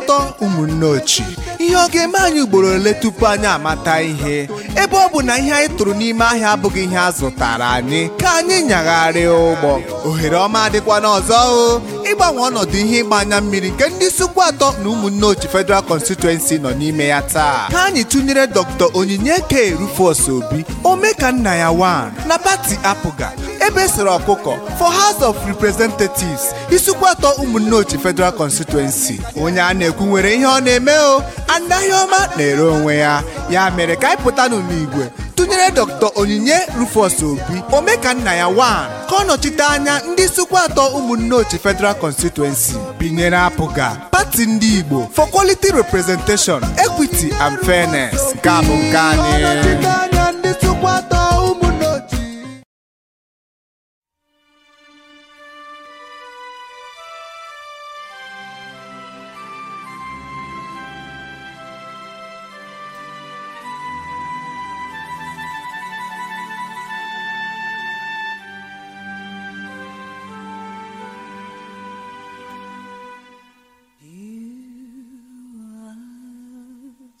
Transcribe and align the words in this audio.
atọ 0.00 0.18
ụmụnne 0.44 0.86
ochi 0.86 1.22
ihe 1.58 1.74
ọ 1.76 1.88
ga-eme 1.92 2.18
anyị 2.18 2.40
ugboro 2.42 2.68
ole 2.74 2.94
tupu 2.94 3.26
anyị 3.26 3.46
amata 3.46 4.00
ihe? 4.02 4.48
Ebe 4.82 4.96
ọ 4.96 5.08
bụ 5.12 5.22
na 5.24 5.34
ihe 5.38 5.52
anyị 5.52 5.68
tụrụ 5.78 5.92
n'ime 5.94 6.24
ahịa 6.24 6.50
abụghị 6.52 6.82
ihe 6.84 6.96
a 6.98 7.10
zụtara 7.10 7.68
anyị 7.76 8.08
ka 8.20 8.30
anyị 8.38 8.62
nyagharịa 8.62 9.30
ụgbọ. 9.32 9.72
Ohere 10.08 10.36
ọma 10.36 10.58
adịkwa 10.66 11.00
n'ọzọ 11.00 11.38
o. 11.64 11.80
ịgbanwe 12.20 12.42
ọnọdụ 12.48 12.76
ihe 12.76 12.98
ịgba 13.02 13.18
anya 13.18 13.40
mmiri 13.40 13.70
nke 13.70 13.88
ndị 13.88 14.06
Isukwu 14.06 14.42
atọ 14.42 14.74
na 14.82 14.88
ụmụnne 14.90 15.26
ochi 15.26 15.48
Federal 15.48 15.82
Constituency 15.82 16.58
nọ 16.58 16.70
n'ime 16.78 17.04
ya 17.08 17.22
taa 17.22 17.68
ka 17.72 17.82
anyị 17.84 18.04
tụnyere 18.04 18.46
Dr. 18.46 18.88
Onyinye 18.94 19.38
K. 19.48 19.70
Rufus 19.80 20.28
Obi 20.28 20.64
Omekanna 20.84 21.54
ya 21.54 21.70
wan 21.70 22.12
na 22.28 22.38
pati 22.38 22.78
apụga 22.82 23.32
ebe 23.66 23.88
sịrị 23.88 24.10
ọkụkọ 24.18 24.52
for 24.78 24.92
House 24.92 25.22
of 25.24 25.36
Representatives 25.46 26.42
Isukwu 26.70 27.06
atọ 27.06 27.30
ụmụnne 27.42 27.74
ochi 27.76 27.98
Federal 27.98 28.32
Constituency 28.32 29.20
onye 29.42 29.60
a 29.60 29.74
na-ekwu 29.74 30.06
nwere 30.06 30.34
ihe 30.34 30.44
ọ 30.46 30.60
na-eme 30.64 30.92
o 30.98 31.22
anaghị 31.48 31.90
na-ere 32.36 32.62
onwe 32.62 32.96
ya 32.96 33.22
ya 33.50 33.70
mere 33.70 33.96
ka 33.96 34.08
anyị 34.08 34.22
pụta 34.22 34.48
n'igwe 34.48 35.06
tụnyere 35.40 35.70
Dr. 35.74 36.10
Onyinye 36.16 36.58
Rufus 36.78 37.22
Obi 37.22 37.62
Omekanna 37.72 38.34
ya 38.34 38.48
wan 38.48 38.86
ka 39.08 39.16
ọ 39.16 39.24
nọchite 39.26 39.62
anya 39.64 40.00
ndị 40.12 40.22
Isukwu 40.24 40.58
atọ 40.58 40.82
ụmụnne 40.98 41.34
ochi 41.34 41.58
Federal 41.58 41.94
Constituency 41.94 42.74
binyere 42.98 43.36
apụga 43.36 43.96
pati 44.10 44.46
ndị 44.46 44.78
Igbo 44.78 45.08
for 45.12 45.26
quality 45.30 45.68
representation 45.72 46.62
equity 46.76 47.30
and 47.40 47.58
fairness 47.66 48.34
nke 48.34 48.50
nke 48.50 48.98
anyị 48.98 49.99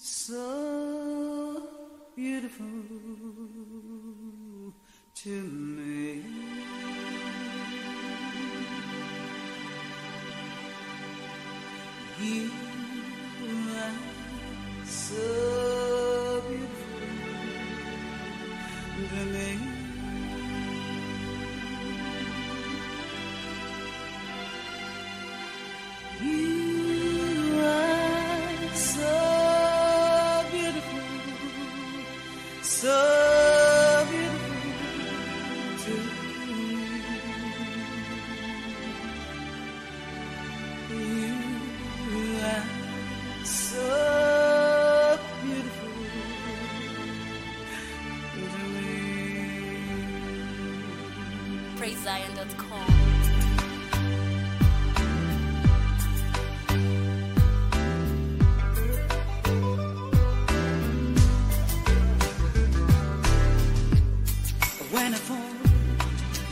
so 0.02 1.62
beautiful 2.16 2.64
to 5.14 5.28
me. 5.28 6.24
You 12.18 12.50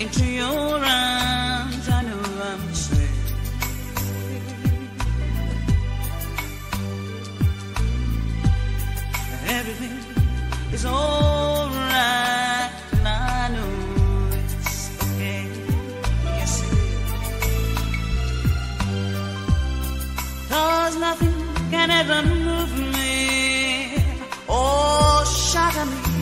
into 0.00 0.25
your 0.25 0.47
arms, 0.47 1.88
I 1.88 2.03
know 2.03 2.22
I'm 2.50 2.75
safe. 2.75 2.98
Everything 9.48 9.98
is 10.72 10.84
alright, 10.84 12.70
and 12.92 13.09
I 13.09 13.48
know 13.54 14.31
it's 14.38 15.03
okay. 15.03 15.42
Yes, 16.38 16.62
it 16.62 16.72
is. 16.72 16.98
Cause 20.48 20.97
nothing 20.97 21.34
can 21.70 21.91
ever 21.91 22.22
move 22.22 22.72
me 22.92 23.97
or 24.47 25.25
shatter 25.26 25.86
me 25.86 26.17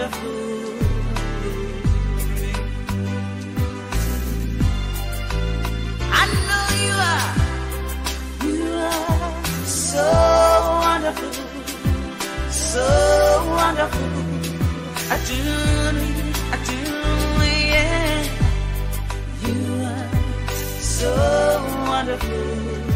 I 0.00 0.06
know 6.48 6.66
you 6.84 6.94
are. 7.10 7.28
You 8.46 8.64
are 8.80 9.66
so 9.66 10.06
wonderful, 10.80 11.32
so 12.50 12.86
wonderful. 13.50 14.10
I 15.10 15.16
do, 15.28 15.40
I 16.50 16.56
do, 16.64 16.80
yeah. 17.68 18.24
You 19.44 19.60
are 19.84 20.08
so 20.80 21.10
wonderful. 21.88 22.89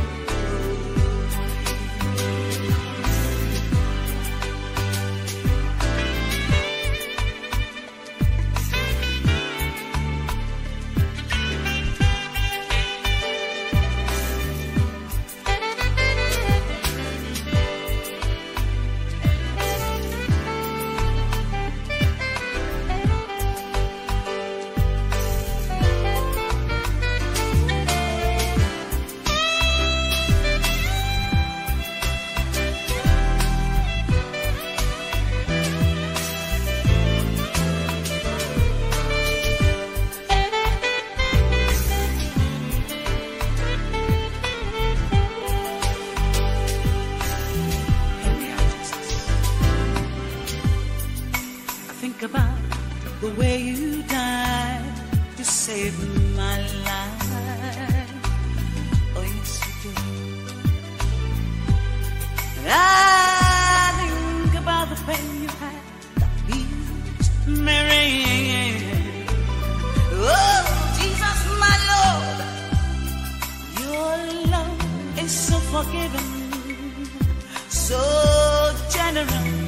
Way 53.38 53.58
you 53.58 54.02
died 54.02 54.82
to 55.36 55.44
save 55.44 55.94
my 56.36 56.58
life. 56.88 58.10
Oh, 59.16 59.22
yes, 59.22 59.60
you 59.84 59.90
did. 59.90 60.04
I 62.66 63.92
think 63.98 64.54
about 64.62 64.86
the 64.90 64.96
pain 65.06 65.42
you 65.42 65.48
had 65.48 65.82
that 66.20 66.32
beat 66.46 67.58
Mary. 67.58 68.24
Oh, 70.12 70.64
Jesus, 70.98 71.38
my 71.64 71.76
Lord, 71.92 72.38
your 73.84 74.14
love 74.54 74.78
is 75.22 75.32
so 75.48 75.56
forgiving. 75.72 76.30
so 77.68 78.02
generous 78.90 79.63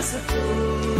merciful. 0.00 0.99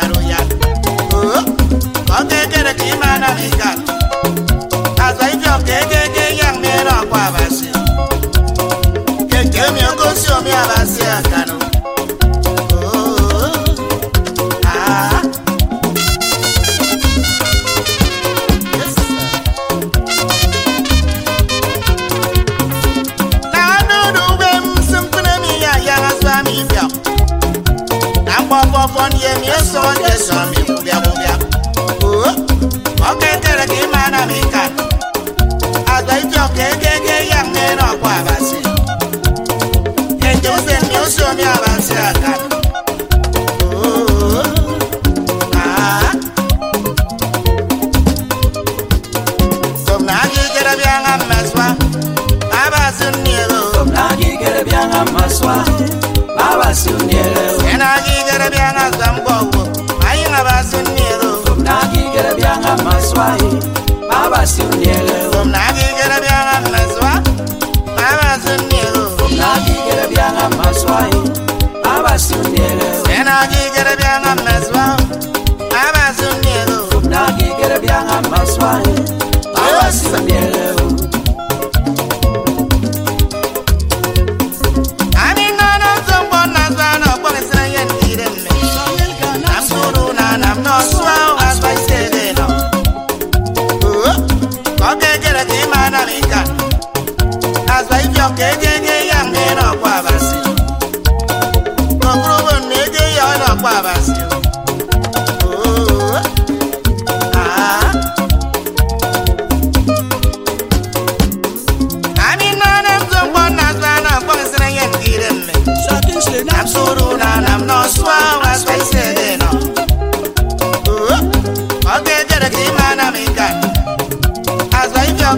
royaroya 0.00 0.36
kongekere 2.06 2.70
uh-huh. 2.70 2.90
kimana 2.90 3.28
vikalo 3.34 3.82
azaivyo 5.06 5.52
kekeke 5.58 6.36
yangmera 6.36 6.92
kwavasi 7.10 7.68
kekemiokosiomi 9.30 10.50
avasi 10.50 11.02
akano. 11.02 11.58
Agị 50.78 50.78
jere 50.78 50.78
bịa 50.78 50.94
ṅa 51.04 51.12
mmeswa 51.24 51.66
abasị 52.62 53.06
nnielo 53.14 53.60
nagigere 53.94 54.62
byanga 54.68 55.00
maswa 55.12 55.54
babasiuniere 56.36 57.44
enagigere 57.72 58.46
byangaza 58.54 59.06
mbogo 59.16 59.62
ayinga 60.08 60.40
basinnielo 60.46 61.30
nagigere 61.66 62.32
byanga 62.38 62.72
maswa 62.84 63.26
babasiuniere 64.10 65.16
omnagigere 65.40 66.16
byanga 66.24 66.56
mmeswa 66.64 67.10
abasinnielo 68.08 69.04
nagigere 69.38 70.04
byanga 70.10 70.44
maswa 70.58 71.00
byanga 73.98 74.30
mmeswa 74.40 74.84
abasinnielo 75.84 76.78
nagigere 77.12 77.76
byanga 77.82 78.16
maswa 78.30 78.70
babasiuniere 79.54 80.18
aminana 80.18 80.67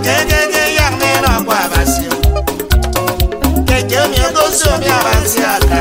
kekeke 0.04 0.64
yagnena 0.78 1.32
kwa 1.44 1.60
basio 1.72 2.12
kekemiegoso 3.66 4.70
bya 4.80 4.96
bansiaka 5.04 5.80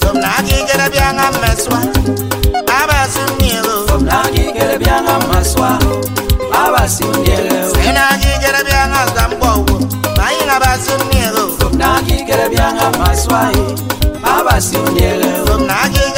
somnakikele 0.00 0.88
byanga 0.92 1.26
meswa 1.40 1.78
abasimnielo 2.80 3.88
somnakikele 3.88 4.78
byanga 4.78 5.18
maswa 5.28 5.70
abasimnielo 6.64 7.74
senakikele 7.74 8.60
byanga 8.66 9.00
zambwowo 9.14 9.74
bayinga 10.16 10.56
basimnielo 10.64 11.42
somnakikele 11.60 12.48
byanga 12.52 12.86
maswa 12.98 13.40
abasimnielo 14.36 15.30
somnakikele 15.46 16.17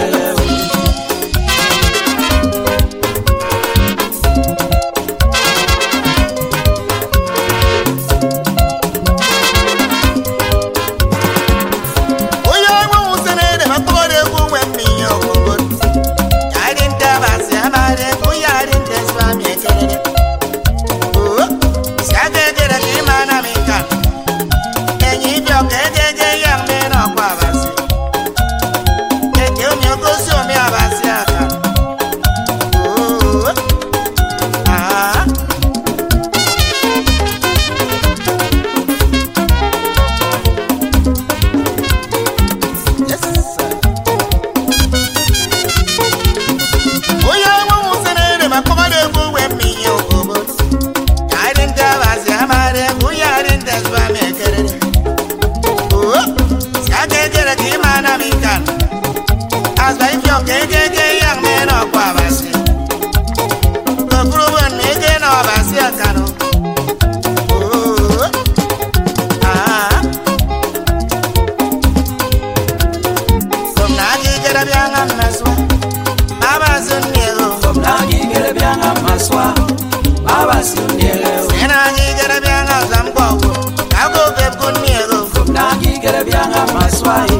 ngezwayi 87.01 87.37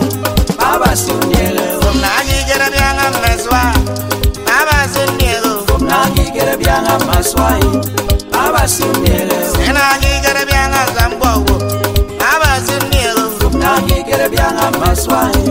babasindile 0.58 1.66
umnakikere 1.90 2.68
byanga 2.74 3.06
ngezwa 3.22 3.62
babasindile 4.48 5.50
umnakikere 5.76 6.54
byanga 6.62 6.94
maswayi 7.08 7.70
babasindile 8.34 9.38
sinakikere 9.54 10.42
byanga 10.50 10.82
zambowo 10.96 11.54
babasindile 12.22 13.22
umnakikere 13.48 14.26
byanga 14.34 14.66
maswayi 14.82 15.46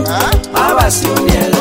babasindile 0.53 1.59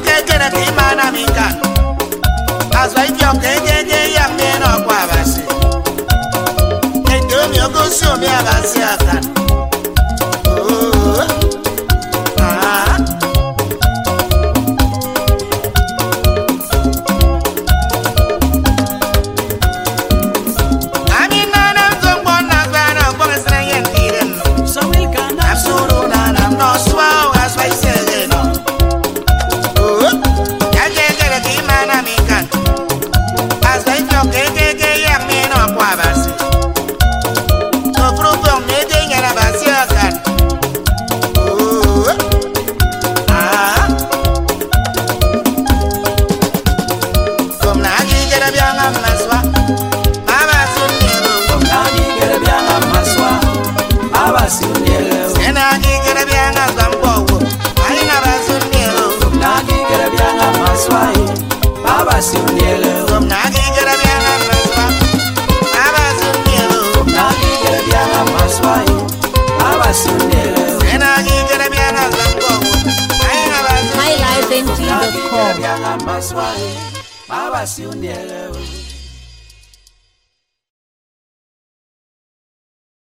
okekere 0.00 0.48
ka 0.52 0.58
ịma 0.68 0.86
na 0.98 1.06
m 1.12 1.16
nka 1.28 1.46
azụ 2.80 3.00
ibi 3.08 3.22
ọka 3.30 3.48
enyenye 3.56 4.00
ya 4.16 4.24
mmiri 4.32 4.66
ọkwa 4.74 4.94
abasị 5.04 5.40
edomi 7.14 7.58
ogosi 7.66 8.04
omi 8.12 8.26
abasị 8.38 8.80
aka 8.92 9.14